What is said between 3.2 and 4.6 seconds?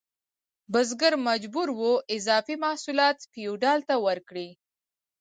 فیوډال ته ورکړي.